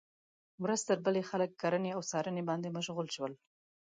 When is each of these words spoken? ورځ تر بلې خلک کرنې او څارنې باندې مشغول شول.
ورځ 0.63 0.81
تر 0.89 0.97
بلې 1.05 1.21
خلک 1.29 1.51
کرنې 1.61 1.91
او 1.93 2.01
څارنې 2.09 2.43
باندې 2.49 2.73
مشغول 2.77 3.07
شول. 3.15 3.33